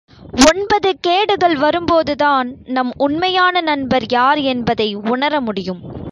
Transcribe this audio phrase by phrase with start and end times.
[0.49, 5.81] ஒன்பது கேடுகள் வரும்போதுதான் நம் உண்மையான நண்பர் யார் என்பதை உணர முடியும்.